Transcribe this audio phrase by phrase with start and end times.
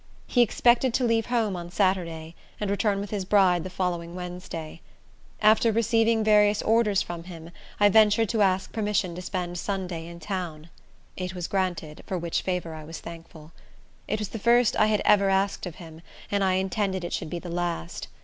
[0.25, 4.81] He expected to leave home on Saturday, and return with his bride the following Wednesday.
[5.43, 10.19] After receiving various orders from him, I ventured to ask permission to spend Sunday in
[10.19, 10.71] town.
[11.15, 13.51] It was granted; for which favor I was thankful.
[14.07, 17.29] It was the first I had ever asked of him, and I intended it should
[17.29, 18.07] be the last.